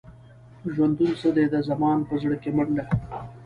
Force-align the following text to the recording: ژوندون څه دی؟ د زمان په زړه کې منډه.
ژوندون 0.73 1.11
څه 1.21 1.29
دی؟ 1.35 1.45
د 1.53 1.55
زمان 1.69 1.97
په 2.07 2.13
زړه 2.21 2.35
کې 2.41 2.49
منډه. 2.57 2.85